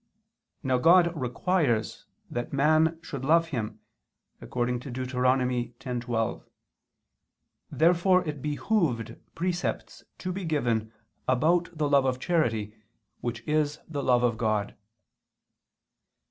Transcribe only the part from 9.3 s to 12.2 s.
precepts to be given about the love of